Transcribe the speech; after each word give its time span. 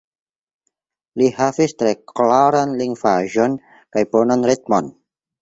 Li 1.21 1.27
havis 1.39 1.75
tre 1.81 1.91
klaran 2.21 2.73
lingvaĵon 2.81 3.61
kaj 3.99 4.05
bonan 4.17 4.51
ritmon. 4.53 4.93